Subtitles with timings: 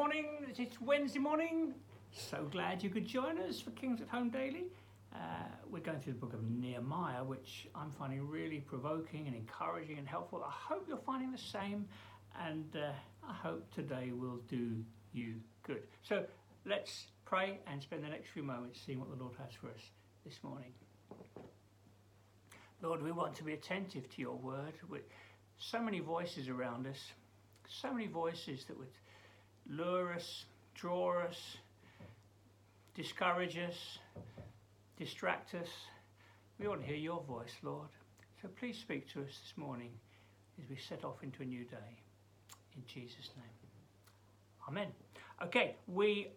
[0.00, 0.46] morning.
[0.56, 1.74] It's Wednesday morning.
[2.10, 4.64] So glad you could join us for Kings at Home Daily.
[5.14, 5.18] Uh,
[5.70, 10.08] we're going through the book of Nehemiah, which I'm finding really provoking and encouraging and
[10.08, 10.42] helpful.
[10.42, 11.86] I hope you're finding the same,
[12.42, 12.92] and uh,
[13.28, 14.82] I hope today will do
[15.12, 15.34] you
[15.66, 15.82] good.
[16.00, 16.24] So
[16.64, 19.82] let's pray and spend the next few moments seeing what the Lord has for us
[20.24, 20.72] this morning.
[22.80, 24.72] Lord, we want to be attentive to your word.
[24.88, 25.02] With
[25.58, 27.12] so many voices around us,
[27.68, 28.88] so many voices that would
[29.70, 31.56] lure us, draw us,
[32.94, 33.98] discourage us,
[34.98, 35.68] distract us.
[36.58, 37.88] We want to hear your voice, Lord.
[38.42, 39.90] So please speak to us this morning
[40.62, 41.96] as we set off into a new day.
[42.76, 43.46] In Jesus' name.
[44.68, 44.88] Amen.
[45.42, 46.28] Okay, we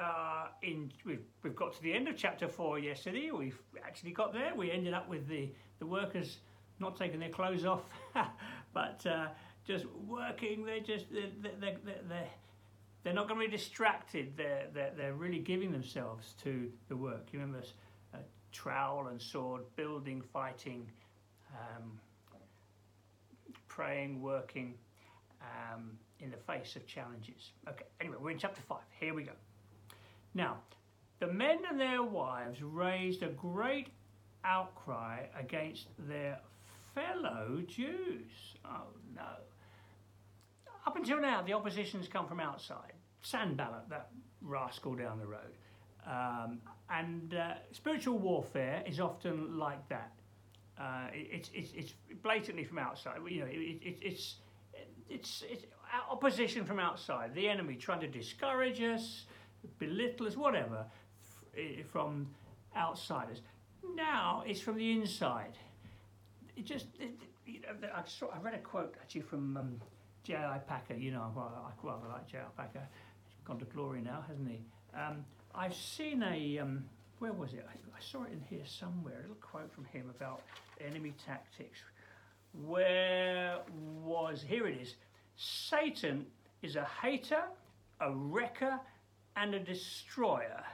[0.00, 3.30] uh, in we've, we've got to the end of chapter four yesterday.
[3.30, 4.54] We've actually got there.
[4.54, 6.38] We ended up with the, the workers
[6.80, 7.82] not taking their clothes off,
[8.74, 9.28] but uh,
[9.66, 10.64] just working.
[10.64, 11.76] They're just they're, they're,
[12.08, 12.28] they're,
[13.04, 14.32] they're not going to be distracted.
[14.36, 17.28] They're, they're, they're really giving themselves to the work.
[17.32, 17.64] You remember
[18.14, 18.18] uh,
[18.50, 20.88] trowel and sword, building, fighting,
[21.52, 22.00] um,
[23.68, 24.74] praying, working
[25.42, 27.52] um, in the face of challenges.
[27.68, 28.78] Okay, anyway, we're in chapter 5.
[28.98, 29.32] Here we go.
[30.32, 30.56] Now,
[31.20, 33.88] the men and their wives raised a great
[34.44, 36.38] outcry against their
[36.94, 38.56] fellow Jews.
[38.64, 39.22] Oh no.
[41.04, 42.94] Until now, the opposition's come from outside.
[43.20, 44.08] Sanballat, that
[44.40, 45.58] rascal down the road.
[46.06, 50.12] Um, and uh, spiritual warfare is often like that.
[50.80, 53.18] Uh, it's, it's, it's blatantly from outside.
[53.28, 54.36] You know, it, it, it's,
[55.10, 55.66] it's, it's
[56.10, 57.34] opposition from outside.
[57.34, 59.26] The enemy trying to discourage us,
[59.78, 60.86] belittle us, whatever,
[61.86, 62.28] from
[62.74, 63.42] outsiders.
[63.94, 65.58] Now it's from the inside.
[66.56, 67.10] It just, it,
[67.44, 69.80] you know, I, saw, I read a quote actually from um,
[70.24, 70.58] J.I.
[70.66, 70.94] Packer.
[70.94, 72.42] You know, I rather like J.I.
[72.56, 72.86] Packer
[73.44, 74.60] He's gone to glory now, hasn't he?
[74.98, 75.24] Um,
[75.54, 76.84] I've seen a, um,
[77.18, 77.66] where was it?
[77.68, 80.42] I, I, saw it in here somewhere, a little quote from him about
[80.80, 81.78] enemy tactics.
[82.64, 83.58] Where
[84.02, 84.94] was, here it is.
[85.36, 86.26] Satan
[86.62, 87.42] is a hater,
[88.00, 88.80] a wrecker,
[89.36, 90.64] and a destroyer.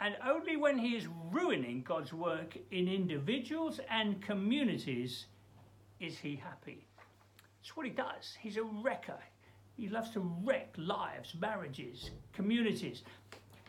[0.00, 5.26] And only when he is ruining God's work in individuals and communities
[6.00, 6.86] is he happy.
[7.62, 8.36] That's what he does.
[8.40, 9.20] He's a wrecker.
[9.76, 13.02] He loves to wreck lives, marriages, communities.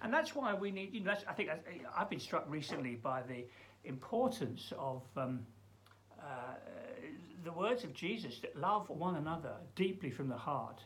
[0.01, 1.49] And that's why we need, you know, I think
[1.95, 3.45] I've been struck recently by the
[3.85, 5.45] importance of um,
[6.19, 6.55] uh,
[7.43, 10.81] the words of Jesus that love one another deeply from the heart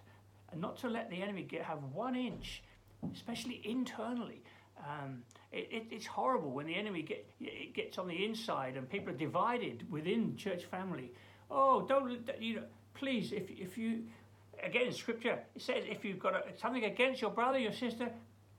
[0.51, 2.61] and not to let the enemy get have one inch,
[3.13, 4.43] especially internally.
[4.79, 5.23] Um,
[5.53, 9.13] it, it, it's horrible when the enemy get, it gets on the inside and people
[9.13, 11.13] are divided within church family.
[11.49, 12.63] Oh, don't you know?
[12.97, 14.03] Please, if if you
[14.63, 18.09] again, scripture it says if you've got a, something against your brother, your sister,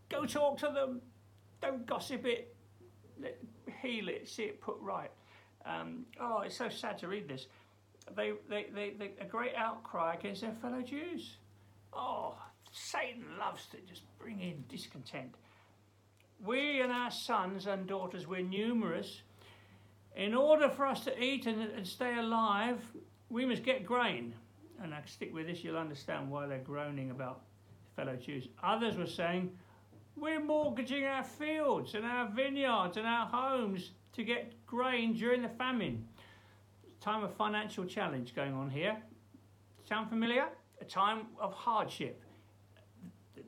[0.08, 1.00] go talk to them.
[1.60, 2.54] Don't gossip it.
[3.82, 4.28] Heal it.
[4.28, 5.10] See it put right.
[5.66, 7.46] Um, oh, it's so sad to read this.
[8.16, 11.36] They, they, they, they, a great outcry against their fellow Jews.
[11.92, 12.36] Oh,
[12.70, 15.34] Satan loves to just bring in discontent.
[16.44, 19.22] We and our sons and daughters, we're numerous.
[20.16, 22.80] In order for us to eat and, and stay alive,
[23.30, 24.34] we must get grain
[24.82, 27.42] and I stick with this, you'll understand why they're groaning about
[27.96, 28.48] fellow Jews.
[28.62, 29.50] Others were saying,
[30.16, 35.48] We're mortgaging our fields and our vineyards and our homes to get grain during the
[35.48, 36.06] famine.
[37.00, 38.96] Time of financial challenge going on here.
[39.88, 40.46] Sound familiar?
[40.80, 42.22] A time of hardship.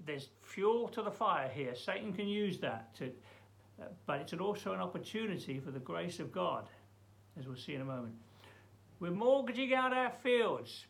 [0.06, 1.74] There's fuel to the fire here.
[1.74, 3.06] Satan can use that to,
[3.80, 6.68] uh, but it's also an opportunity for the grace of God,
[7.38, 8.14] as we'll see in a moment.
[9.00, 10.86] We're mortgaging out our fields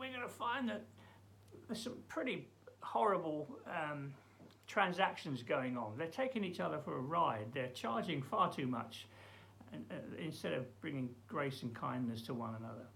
[0.00, 0.82] we're going to find that
[1.68, 2.48] there's some pretty
[2.80, 4.12] horrible um,
[4.66, 5.92] transactions going on.
[5.98, 7.46] They're taking each other for a ride.
[7.52, 9.06] They're charging far too much
[9.72, 12.86] and, uh, instead of bringing grace and kindness to one another.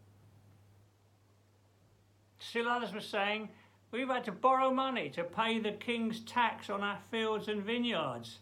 [2.38, 3.50] Still others were saying,
[3.90, 8.38] we've had to borrow money to pay the king's tax on our fields and vineyards.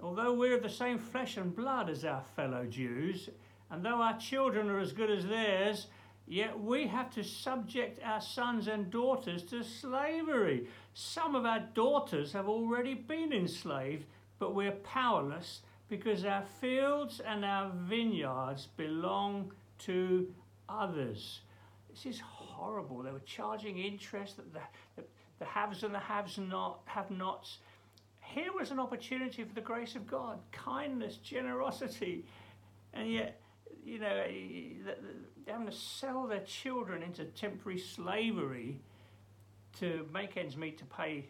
[0.00, 3.28] Although we're of the same flesh and blood as our fellow Jews,
[3.70, 5.86] and though our children are as good as theirs,
[6.30, 10.68] Yet we have to subject our sons and daughters to slavery.
[10.92, 14.04] Some of our daughters have already been enslaved,
[14.38, 20.30] but we're powerless because our fields and our vineyards belong to
[20.68, 21.40] others.
[21.88, 23.02] This is horrible.
[23.02, 24.60] They were charging interest, the,
[24.96, 25.04] the,
[25.38, 27.56] the haves and the haves not, have nots.
[28.20, 32.26] Here was an opportunity for the grace of God, kindness, generosity,
[32.92, 33.40] and yet
[33.88, 34.22] you know,
[35.46, 38.80] having to sell their children into temporary slavery
[39.80, 41.24] to make ends meet to pay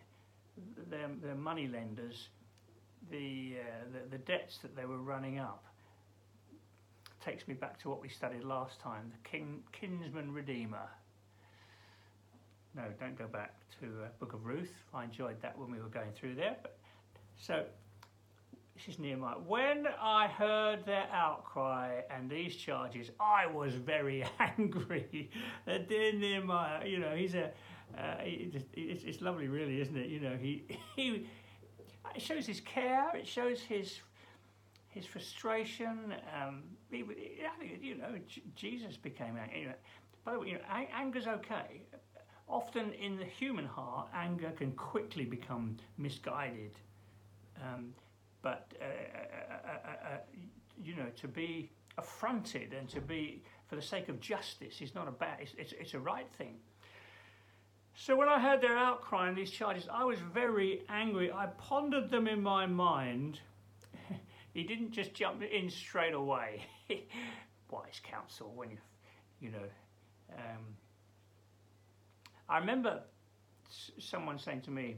[0.90, 2.28] their, their money lenders
[3.10, 5.64] the, uh, the, the debts that they were running up.
[7.24, 10.88] Takes me back to what we studied last time, the king, kinsman redeemer.
[12.74, 14.72] No, don't go back to uh, Book of Ruth.
[14.92, 16.56] I enjoyed that when we were going through there.
[16.62, 16.76] But,
[17.38, 17.64] so
[18.78, 19.34] this is Nehemiah.
[19.44, 25.30] When I heard their outcry and these charges, I was very angry.
[25.66, 27.46] dear Nehemiah, you know, he's a,
[27.98, 30.08] uh, it's, it's lovely, really, isn't it?
[30.08, 30.64] You know, he,
[30.96, 31.26] he,
[32.14, 33.98] it shows his care, it shows his,
[34.90, 36.14] his frustration.
[36.40, 37.04] Um, he,
[37.80, 38.14] you know,
[38.54, 39.62] Jesus became angry.
[39.62, 39.72] You
[40.24, 40.60] by the way, you know,
[40.96, 41.82] anger's okay.
[42.48, 46.78] Often in the human heart, anger can quickly become misguided.
[47.60, 47.92] Um,
[48.42, 50.16] but uh uh, uh,
[50.82, 55.08] you know, to be affronted and to be for the sake of justice is not
[55.08, 55.38] a bad.
[55.40, 56.56] It's, it's, it's a right thing.
[57.94, 61.32] So when I heard their outcry and these charges, I was very angry.
[61.32, 63.40] I pondered them in my mind.
[64.54, 66.64] he didn't just jump in straight away.
[67.70, 68.78] Wise counsel when you,
[69.40, 69.66] you know.
[70.32, 70.64] Um,
[72.48, 73.02] I remember
[73.98, 74.96] someone saying to me,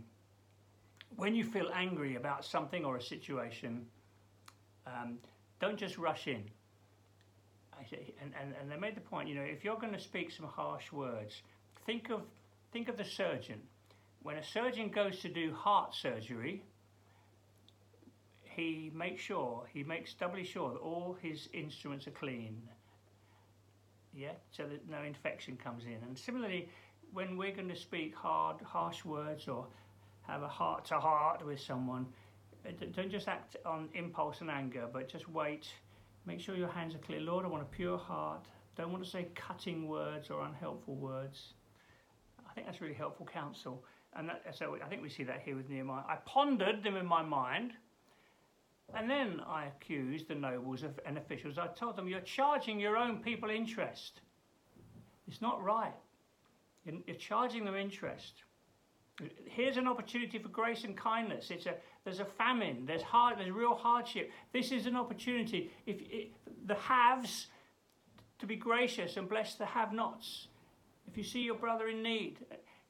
[1.16, 3.86] when you feel angry about something or a situation,
[4.86, 5.18] um,
[5.60, 6.44] don't just rush in.
[8.20, 10.46] And, and, and they made the point, you know, if you're going to speak some
[10.46, 11.42] harsh words,
[11.86, 12.22] think of,
[12.72, 13.60] think of the surgeon.
[14.22, 16.62] When a surgeon goes to do heart surgery,
[18.42, 22.60] he makes sure, he makes doubly sure that all his instruments are clean.
[24.12, 25.98] Yeah, so that no infection comes in.
[26.06, 26.68] And similarly,
[27.12, 29.68] when we're going to speak hard, harsh words or
[30.26, 32.06] have a heart to heart with someone.
[32.66, 35.68] Uh, don't just act on impulse and anger, but just wait.
[36.26, 37.20] Make sure your hands are clear.
[37.20, 38.46] Lord, I want a pure heart.
[38.76, 41.54] Don't want to say cutting words or unhelpful words.
[42.48, 43.84] I think that's really helpful counsel.
[44.14, 46.02] And that, so I think we see that here with Nehemiah.
[46.08, 47.72] I pondered them in my mind,
[48.94, 51.58] and then I accused the nobles and officials.
[51.58, 54.20] I told them, You're charging your own people interest.
[55.28, 55.94] It's not right.
[56.84, 58.42] You're charging them interest.
[59.44, 61.50] Here's an opportunity for grace and kindness.
[61.50, 61.74] It's a,
[62.04, 64.30] there's a famine, there's, hard, there's real hardship.
[64.52, 65.70] This is an opportunity.
[65.86, 66.32] If it,
[66.66, 67.48] the haves,
[68.38, 70.48] to be gracious and bless the have-nots.
[71.06, 72.38] If you see your brother in need,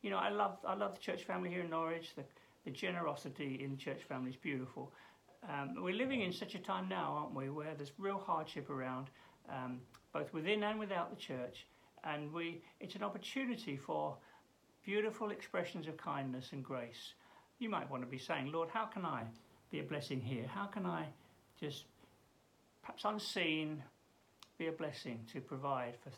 [0.03, 2.15] you know, I love, I love the church family here in Norwich.
[2.15, 2.23] The,
[2.65, 4.93] the generosity in the church family is beautiful.
[5.49, 9.09] Um, we're living in such a time now, aren't we, where there's real hardship around,
[9.49, 9.81] um,
[10.13, 11.67] both within and without the church.
[12.05, 14.17] And we, it's an opportunity for
[14.85, 17.15] beautiful expressions of kindness and grace.
[17.59, 19.25] You might want to be saying, Lord, how can I
[19.71, 20.47] be a blessing here?
[20.47, 21.07] How can I
[21.61, 21.85] just,
[22.83, 23.83] perhaps unseen,
[24.59, 26.11] be a blessing to provide for,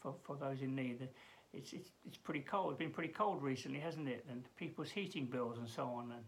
[0.00, 1.08] for, for those in need?
[1.52, 2.72] It's, it's, it's pretty cold.
[2.72, 4.24] It's been pretty cold recently, hasn't it?
[4.30, 6.12] And people's heating bills and so on.
[6.12, 6.24] And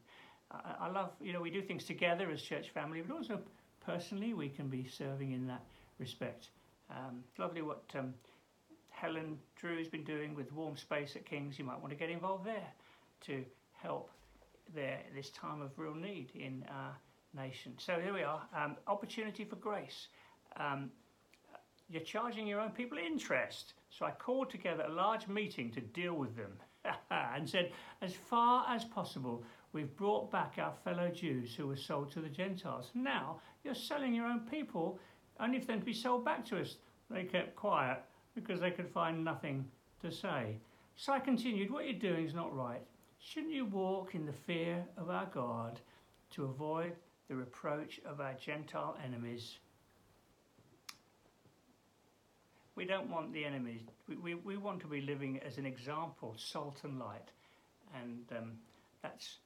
[0.50, 3.38] I, I love, you know, we do things together as church family, but also
[3.84, 5.62] personally we can be serving in that
[5.98, 6.48] respect.
[6.90, 8.14] Um, lovely what um,
[8.96, 11.58] Helen Drew has been doing with Warm Space at King's.
[11.58, 12.72] You might want to get involved there
[13.26, 13.44] to
[13.74, 14.10] help
[14.74, 16.96] there this time of real need in our
[17.36, 17.74] nation.
[17.76, 20.08] So here we are, um, opportunity for grace.
[20.56, 20.90] Um,
[21.90, 23.74] you're charging your own people interest.
[23.90, 26.52] So I called together a large meeting to deal with them
[27.10, 32.10] and said, as far as possible, we've brought back our fellow Jews who were sold
[32.12, 32.90] to the Gentiles.
[32.94, 34.98] Now you're selling your own people
[35.38, 36.76] only for them to be sold back to us.
[37.10, 38.02] They kept quiet
[38.36, 39.64] because they could find nothing
[40.02, 40.58] to say.
[40.94, 42.82] So I continued, What you're doing is not right.
[43.18, 45.80] Shouldn't you walk in the fear of our God
[46.34, 46.92] to avoid
[47.28, 49.56] the reproach of our Gentile enemies?
[52.76, 53.80] We don't want the enemies.
[54.06, 57.30] We, we, we want to be living as an example, salt and light.
[57.98, 58.52] And um,
[59.02, 59.38] that's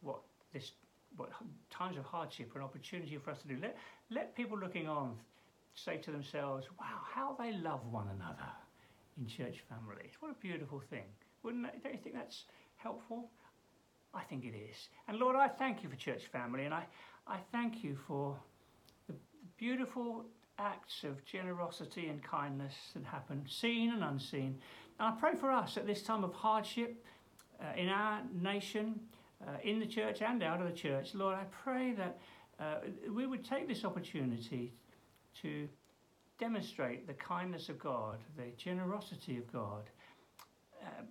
[0.00, 0.18] what
[0.52, 0.72] this
[1.16, 1.30] what
[1.70, 3.58] times of hardship are an opportunity for us to do.
[3.60, 3.76] Let,
[4.10, 5.14] let people looking on
[5.74, 8.50] say to themselves, wow, how they love one another
[9.18, 10.12] in church families.
[10.20, 11.04] What a beautiful thing.
[11.42, 12.44] Wouldn't that, don't you think that's
[12.76, 13.30] helpful?
[14.14, 14.88] I think it is.
[15.08, 16.84] And Lord, I thank you for church family and I,
[17.26, 18.36] I thank you for
[19.08, 19.14] the
[19.56, 20.26] beautiful
[20.58, 24.58] acts of generosity and kindness that happen, seen and unseen.
[25.00, 27.04] And I pray for us at this time of hardship
[27.60, 29.00] uh, in our nation,
[29.46, 31.14] uh, in the church and out of the church.
[31.14, 32.18] Lord, I pray that
[32.60, 32.74] uh,
[33.10, 34.72] we would take this opportunity
[35.40, 35.68] to
[36.38, 39.90] demonstrate the kindness of God, the generosity of God,
[40.82, 41.02] uh,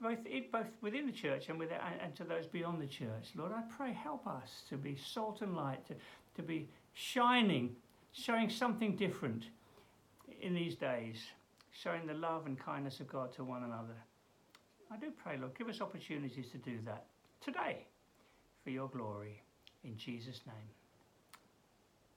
[0.00, 0.18] both,
[0.50, 3.30] both within the church and, with, and, and to those beyond the church.
[3.36, 5.94] Lord, I pray, help us to be salt and light, to,
[6.36, 7.76] to be shining,
[8.12, 9.44] showing something different
[10.40, 11.16] in these days,
[11.70, 13.96] showing the love and kindness of God to one another.
[14.90, 17.06] I do pray, Lord, give us opportunities to do that
[17.40, 17.86] today
[18.62, 19.40] for your glory.
[19.84, 20.68] In Jesus' name.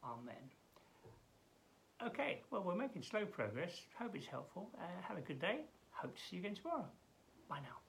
[0.03, 0.35] Amen.
[2.03, 3.71] Okay, well, we're making slow progress.
[3.97, 4.69] Hope it's helpful.
[4.77, 5.61] Uh, have a good day.
[5.91, 6.85] Hope to see you again tomorrow.
[7.49, 7.84] Bye now.